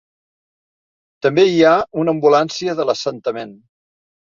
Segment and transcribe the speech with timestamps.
[1.25, 3.57] També hi ha una ambulància de l"assentament.